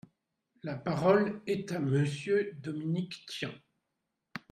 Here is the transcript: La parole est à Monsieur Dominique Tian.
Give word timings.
La 0.63 0.73
parole 0.77 1.43
est 1.45 1.71
à 1.71 1.77
Monsieur 1.79 2.53
Dominique 2.63 3.23
Tian. 3.27 3.53